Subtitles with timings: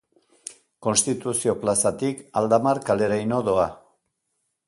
[0.85, 3.67] Konstituzio plazatik Aldamar kaleraino doa.